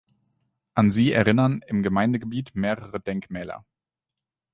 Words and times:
An 0.73 0.89
sie 0.89 1.11
erinnern 1.11 1.61
im 1.67 1.83
Gemeindegebiet 1.83 2.55
mehrere 2.55 2.99
Denkmäler. 2.99 3.67